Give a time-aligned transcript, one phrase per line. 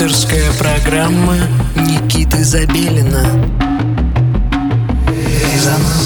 [0.00, 1.34] Авторская программа
[1.74, 3.24] Никиты Забелина.
[5.52, 5.97] Резонанс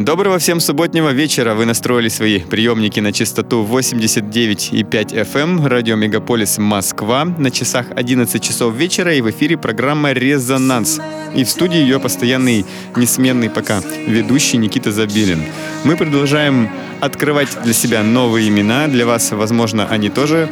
[0.00, 1.54] доброго всем субботнего вечера.
[1.54, 7.24] Вы настроили свои приемники на частоту 89,5 FM, эм, радио Мегаполис Москва.
[7.24, 11.00] На часах 11 часов вечера и в эфире программа «Резонанс».
[11.34, 12.64] И в студии ее постоянный,
[12.96, 15.42] несменный пока ведущий Никита Забелин.
[15.84, 18.88] Мы продолжаем открывать для себя новые имена.
[18.88, 20.48] Для вас, возможно, они тоже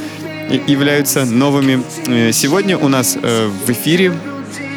[0.67, 1.83] являются новыми.
[2.07, 4.13] Э, сегодня у нас э, в эфире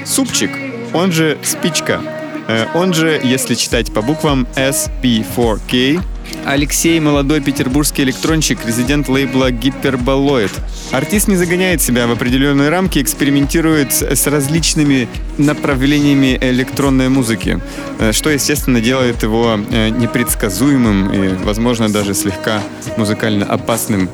[0.06, 0.52] Супчик,
[0.94, 2.23] он же Спичка.
[2.48, 6.02] Э, он же, если читать по буквам, SP4K.
[6.46, 10.52] Алексей– молодой петербургский электронщик, резидент лейбла Гиперболоид.
[10.92, 17.62] Артист не загоняет себя в определенные рамки, экспериментирует с различными направлениями электронной музыки,
[18.00, 22.62] э, что, естественно, делает его э, непредсказуемым и, возможно, даже слегка
[22.98, 24.10] музыкально опасным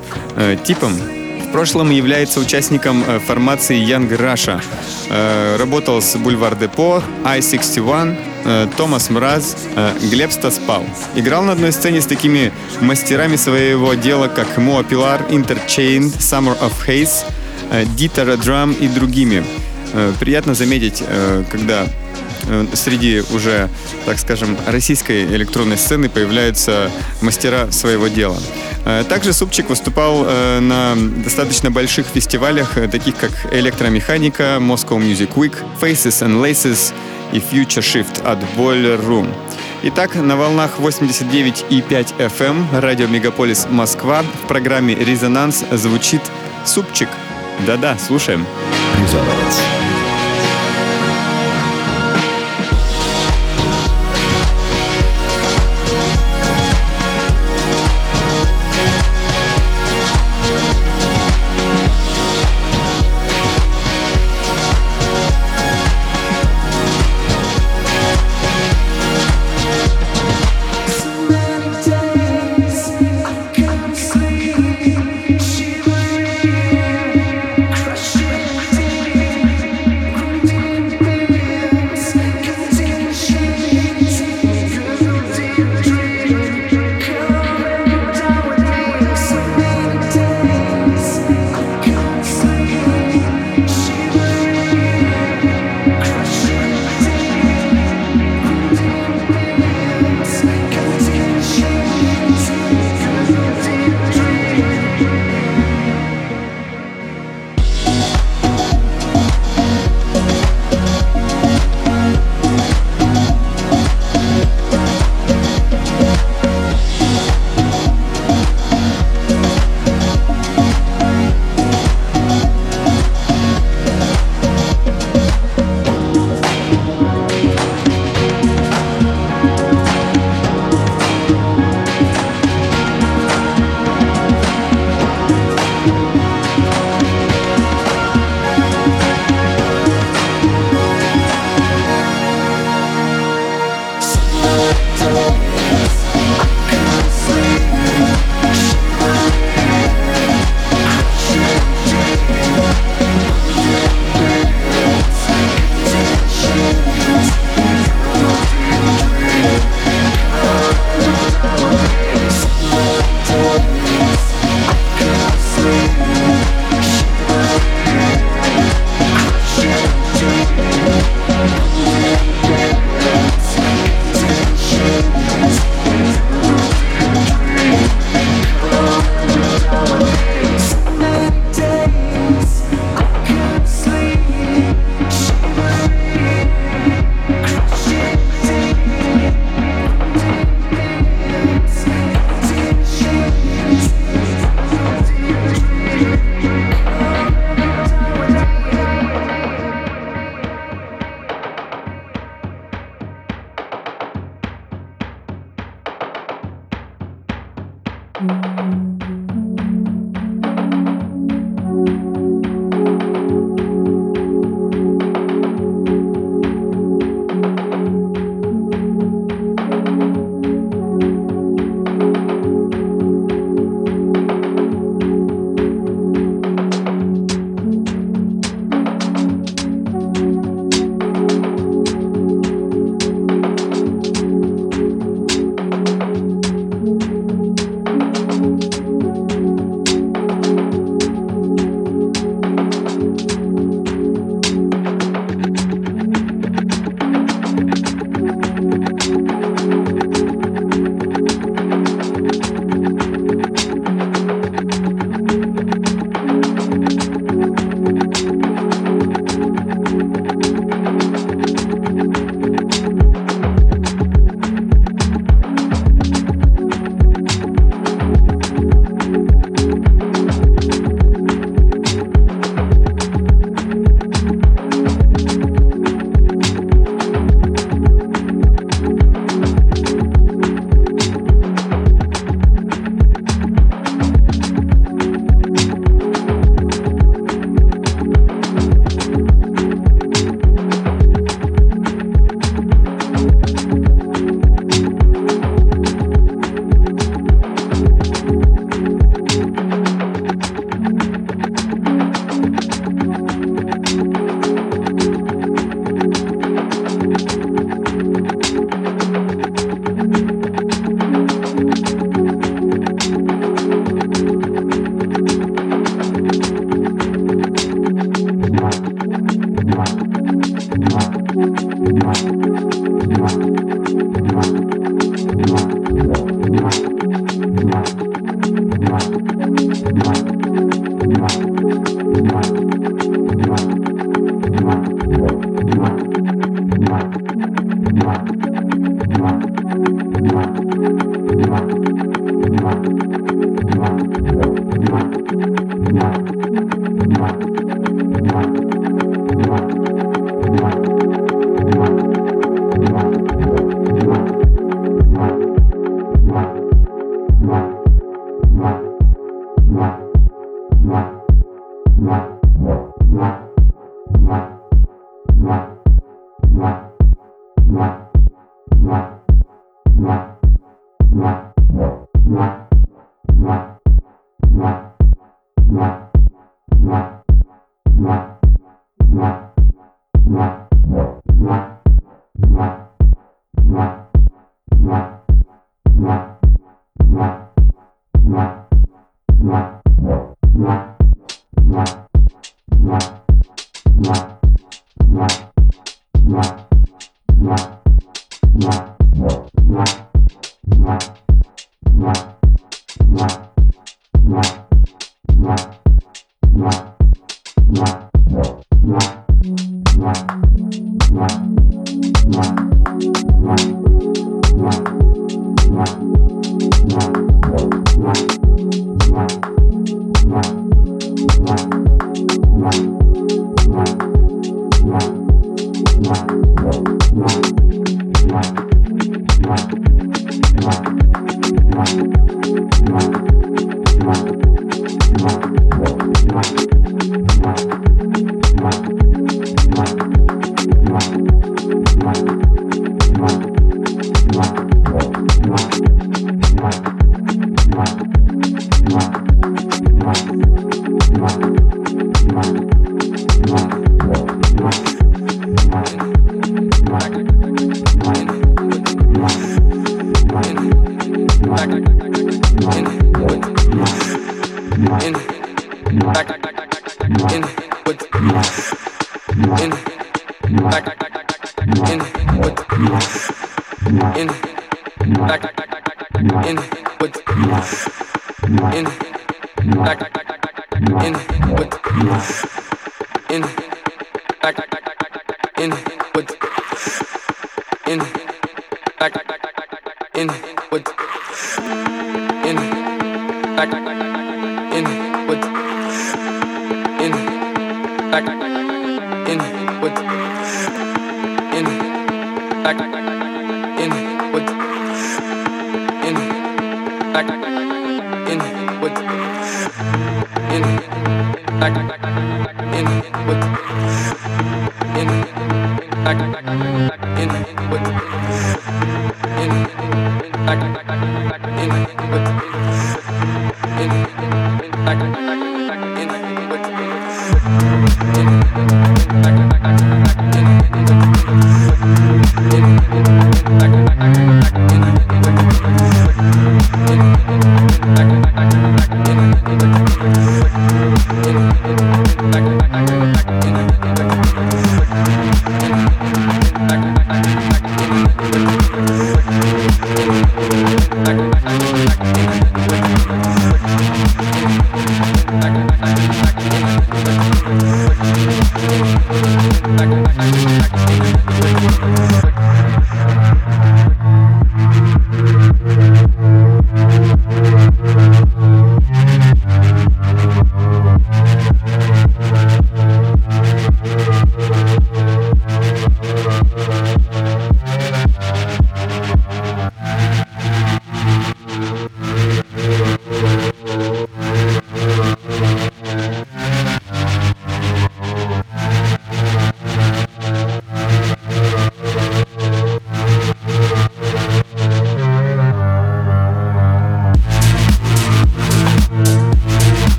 [0.63, 0.93] типом.
[1.49, 4.61] В прошлом является участником э, формации Young Russia.
[5.09, 9.57] Э, работал с Бульвар Депо, I-61, э, Томас Мраз,
[10.11, 10.85] Глеб Стаспал.
[11.15, 16.73] Играл на одной сцене с такими мастерами своего дела, как Моа Пилар, Interchain, Summer of
[16.87, 17.25] Haze,
[17.95, 19.43] Дитера Drum и другими.
[20.19, 21.03] Приятно заметить,
[21.51, 21.87] когда
[22.73, 23.69] среди уже,
[24.05, 28.37] так скажем, российской электронной сцены появляются мастера своего дела.
[28.85, 35.33] Э, также Супчик выступал э, на достаточно больших фестивалях, э, таких как Электромеханика, Moscow Music
[35.35, 36.93] Week, Faces and Laces
[37.31, 39.31] и Future Shift от Boiler Room.
[39.83, 46.21] Итак, на волнах 89,5 FM эм, радио Мегаполис Москва в программе «Резонанс» звучит
[46.65, 47.09] Супчик.
[47.65, 48.45] Да-да, слушаем.
[49.01, 49.78] Резонанс.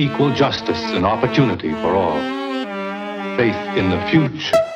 [0.00, 2.16] Equal justice and opportunity for all,
[3.36, 4.69] faith in the future.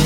[0.00, 0.05] you.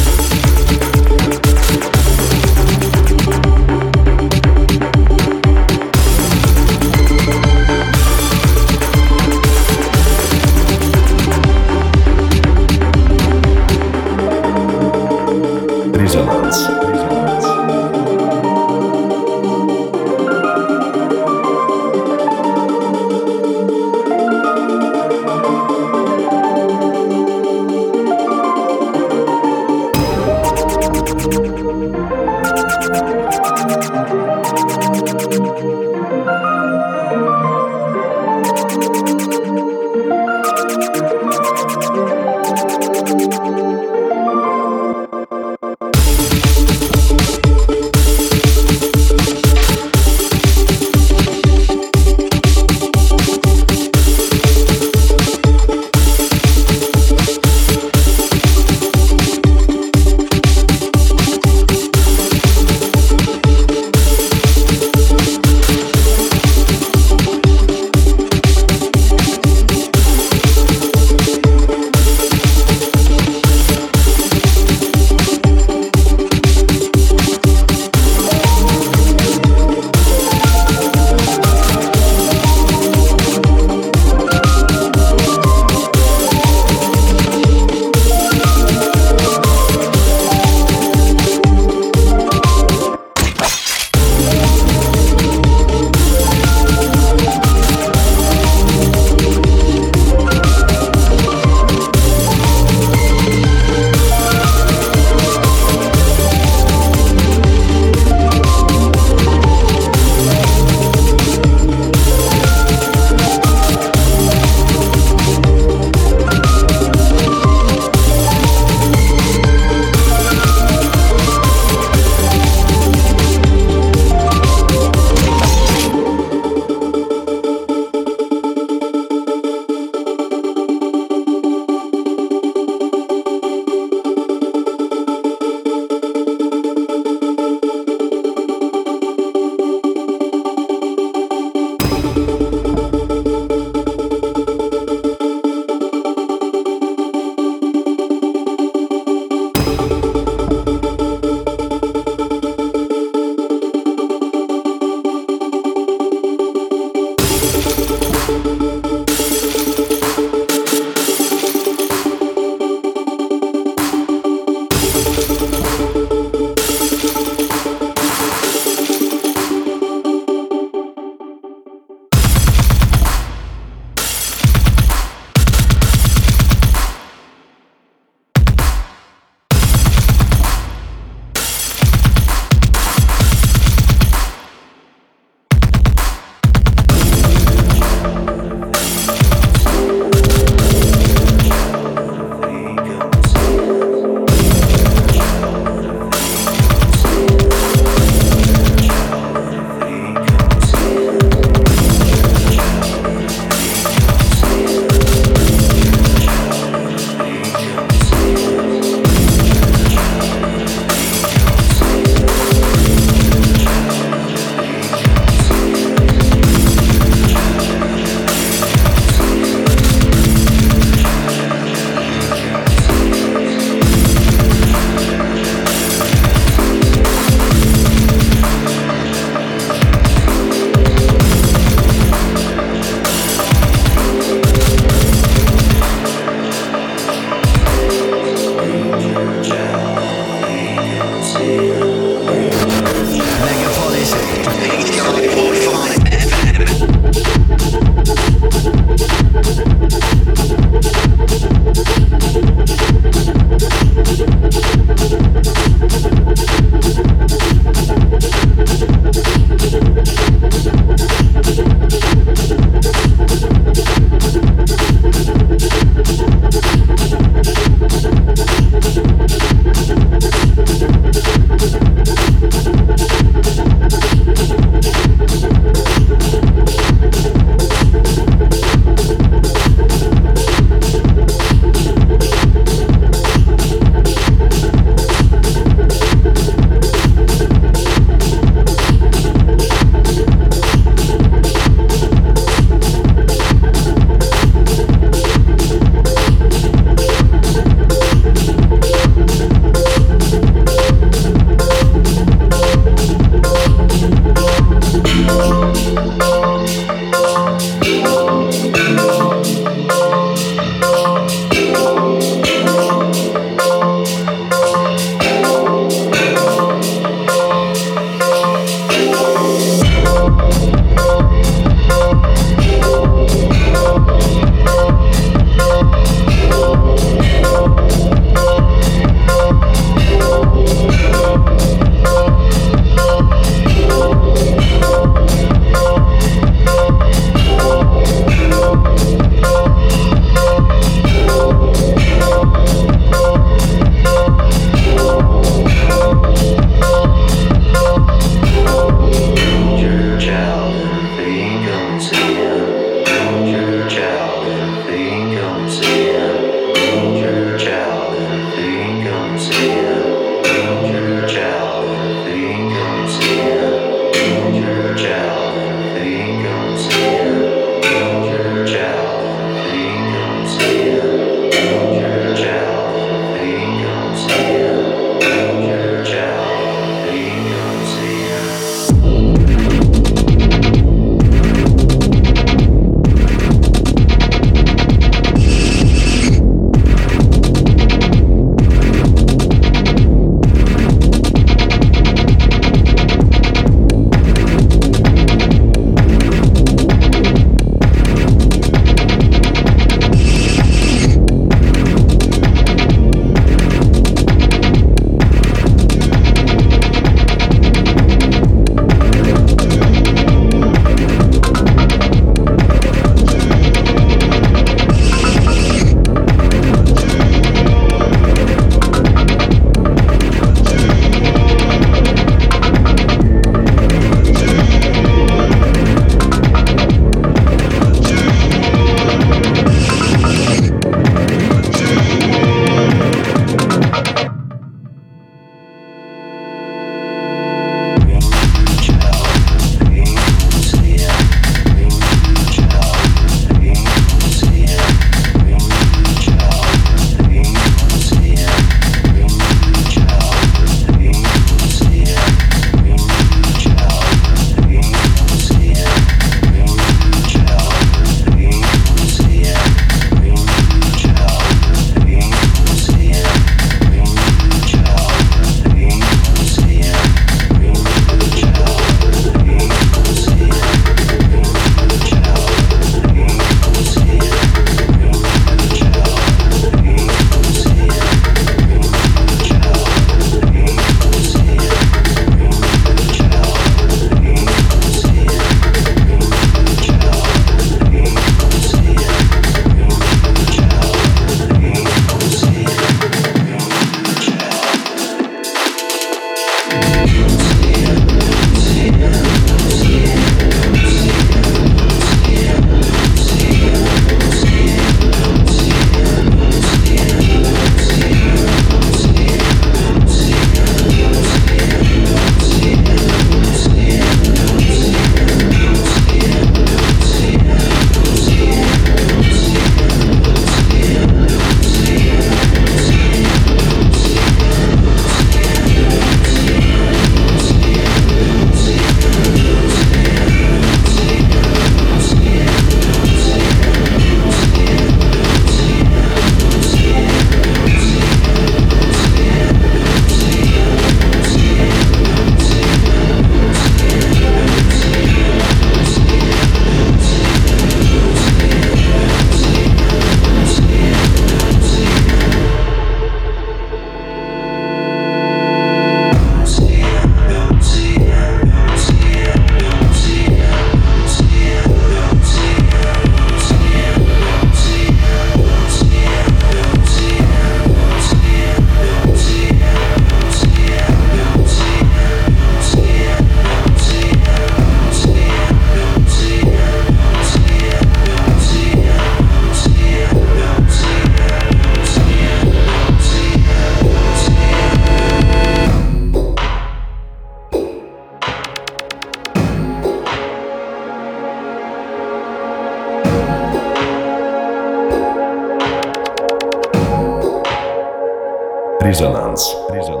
[598.81, 599.55] Резонанс.
[599.69, 600.00] Резонанс.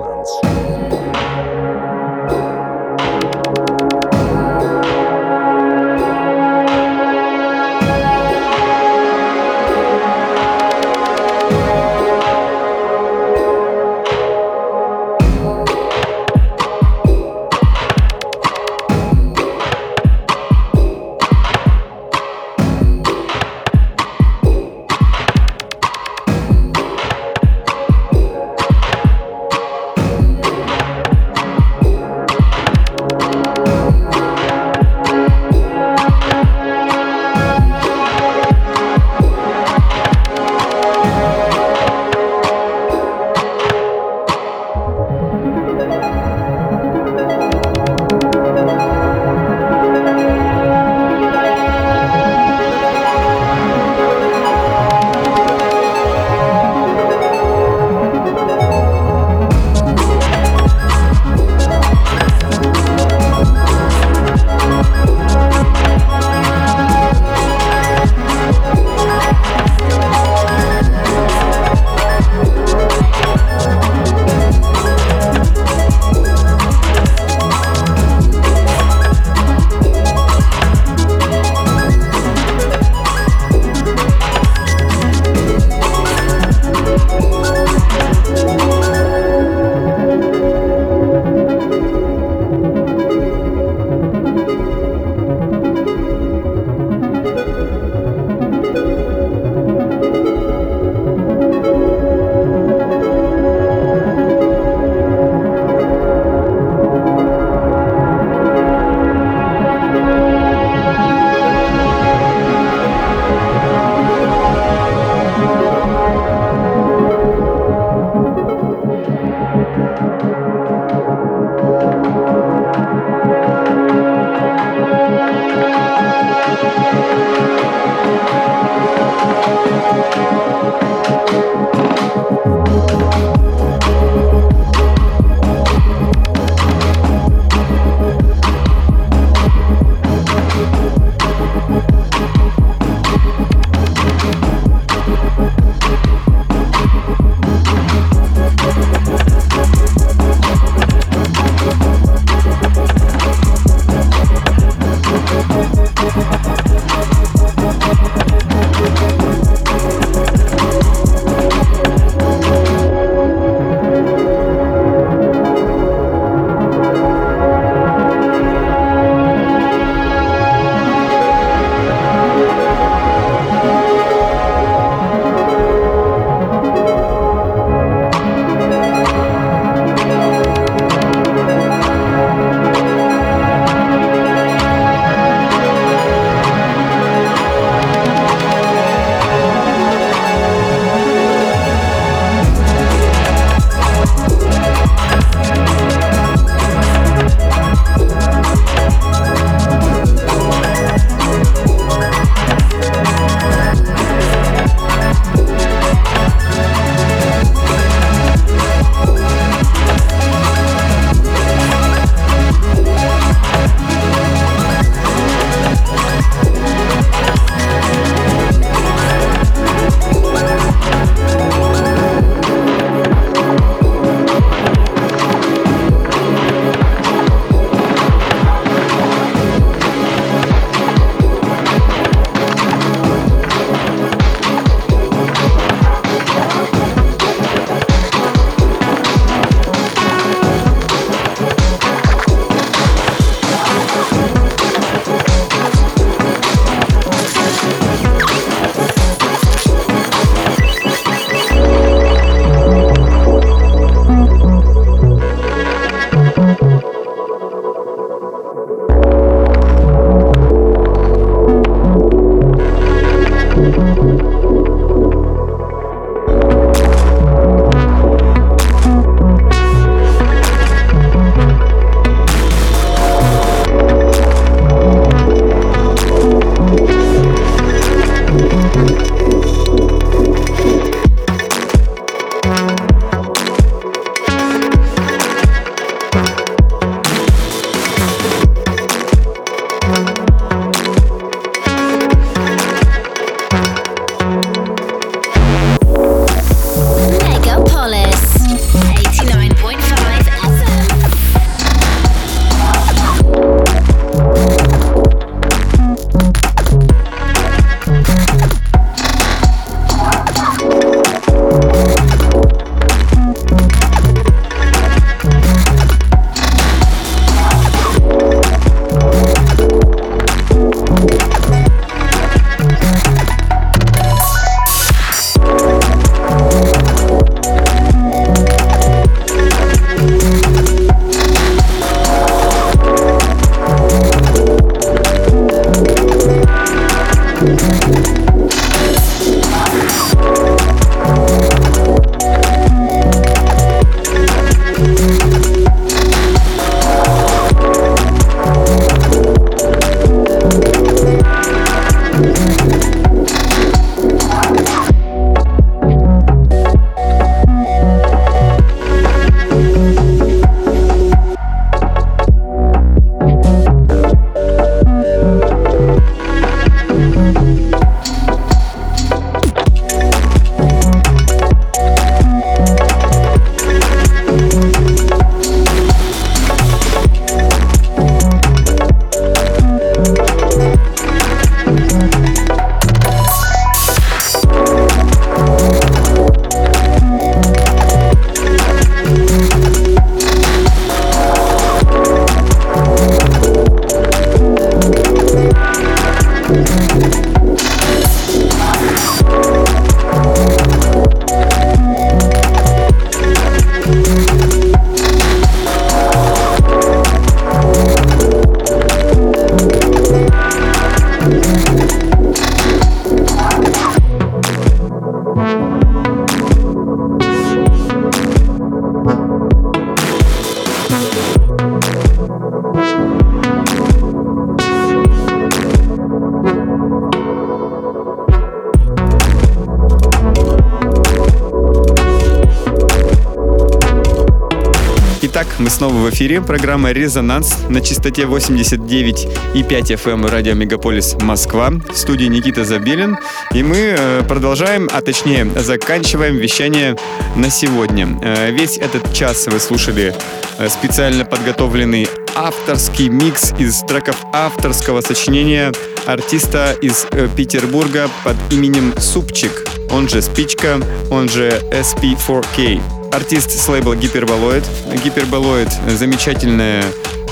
[436.31, 436.41] Эфире.
[436.41, 441.69] Программа «Резонанс» на частоте 89,5 FM радио «Мегаполис Москва».
[441.69, 443.17] В студии Никита Забелин.
[443.53, 446.95] И мы э, продолжаем, а точнее заканчиваем вещание
[447.35, 448.07] на сегодня.
[448.21, 450.13] Э, весь этот час вы слушали
[450.57, 455.73] э, специально подготовленный авторский микс из треков авторского сочинения
[456.05, 459.51] артиста из Петербурга под именем Супчик,
[459.91, 460.79] он же Спичка,
[461.09, 463.00] он же SP4K.
[463.11, 464.63] Артист с лейбла Гиперболоид.
[465.03, 466.83] Гиперболоид— замечательная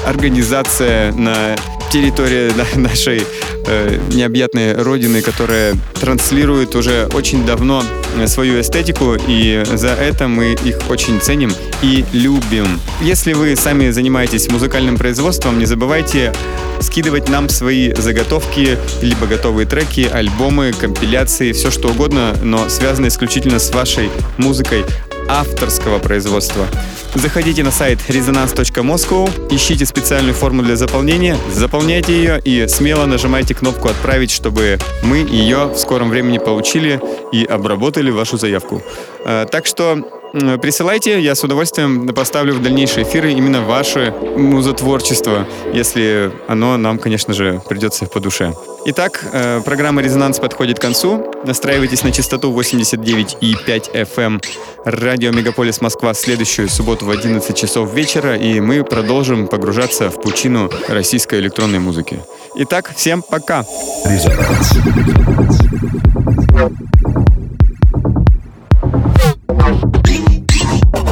[0.05, 1.55] организация на
[1.91, 3.23] территории нашей
[3.65, 7.83] э, необъятной родины, которая транслирует уже очень давно
[8.27, 11.51] свою эстетику, и за это мы их очень ценим
[11.81, 12.79] и любим.
[13.01, 16.33] Если вы сами занимаетесь музыкальным производством, не забывайте
[16.81, 23.59] скидывать нам свои заготовки, либо готовые треки, альбомы, компиляции, все что угодно, но связано исключительно
[23.59, 24.85] с вашей музыкой
[25.29, 26.67] авторского производства.
[27.15, 33.87] Заходите на сайт resonance.moscow, ищите специальную форму для заполнения, заполняйте ее и смело нажимайте кнопку
[33.87, 36.99] «Отправить», чтобы мы ее в скором времени получили
[37.31, 38.81] и обработали вашу заявку.
[39.25, 46.31] Э, так что Присылайте, я с удовольствием поставлю в дальнейшие эфиры именно ваше музотворчество, если
[46.47, 48.53] оно нам, конечно же, придется по душе.
[48.85, 51.31] Итак, э, программа «Резонанс» подходит к концу.
[51.45, 54.41] Настраивайтесь на частоту 89,5 FM эм.
[54.85, 60.69] радио «Мегаполис Москва» следующую субботу в 11 часов вечера, и мы продолжим погружаться в пучину
[60.87, 62.19] российской электронной музыки.
[62.55, 63.65] Итак, всем пока!
[64.05, 64.73] Резонанс.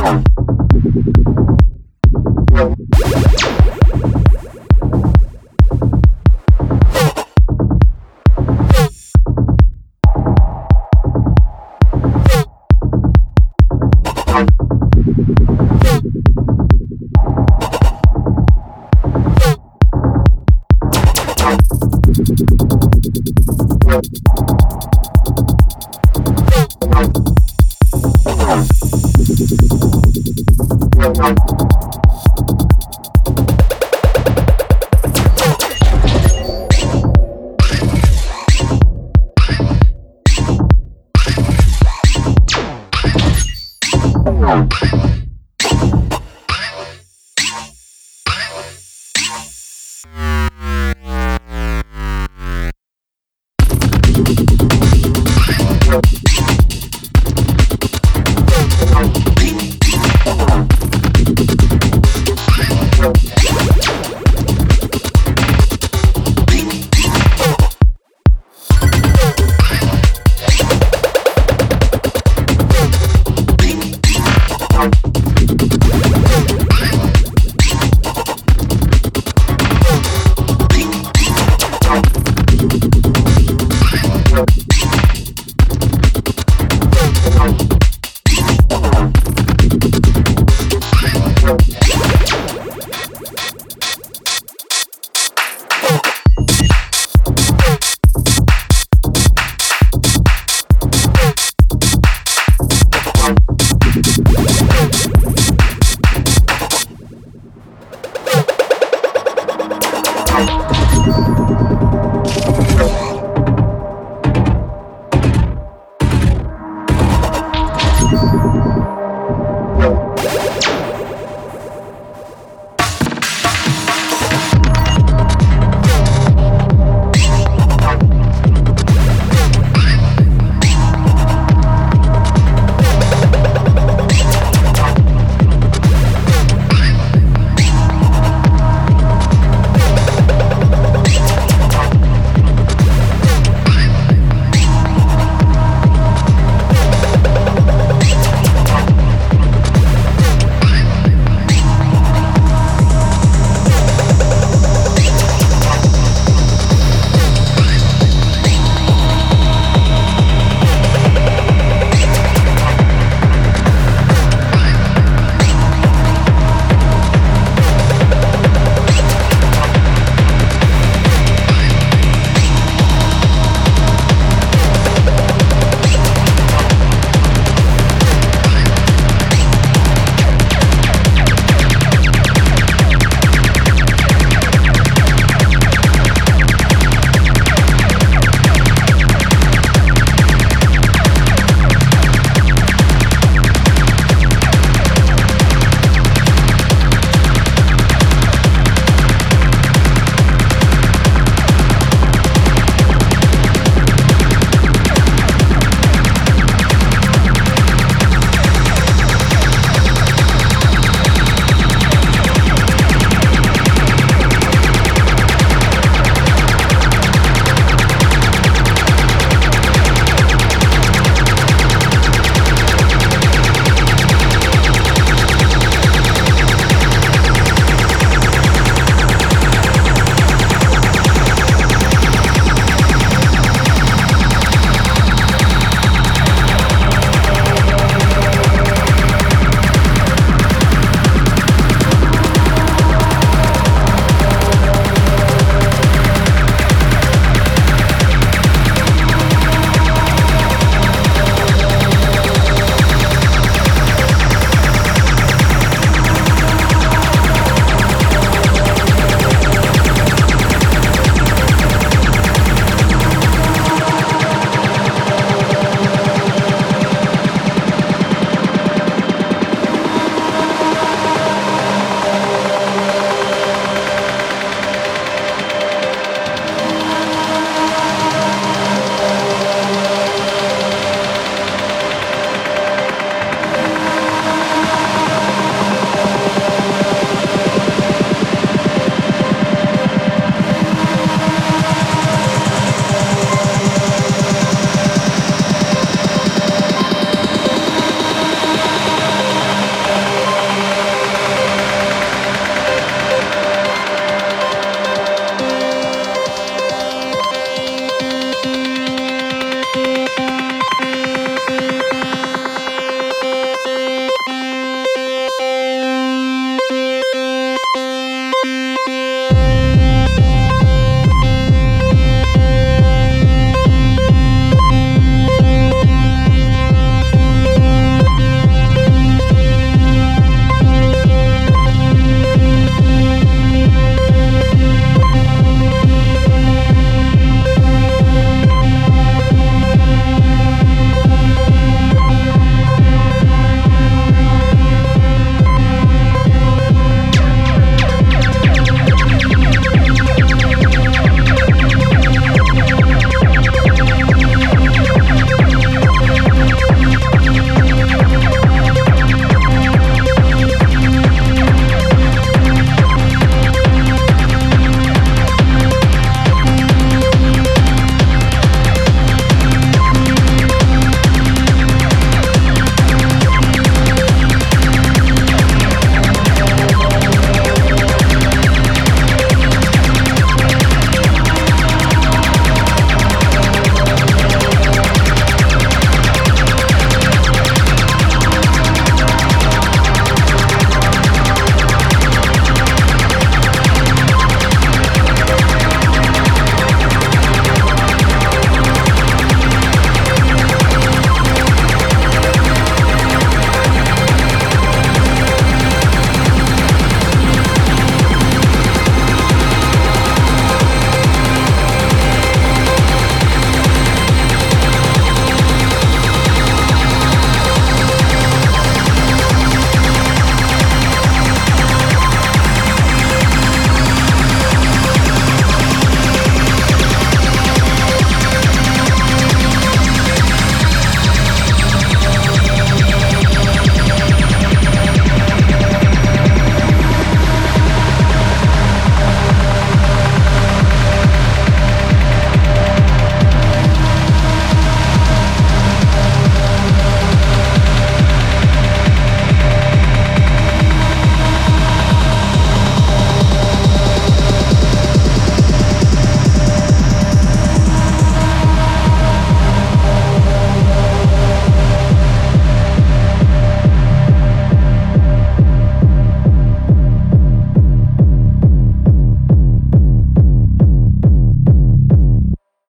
[0.07, 0.37] Thank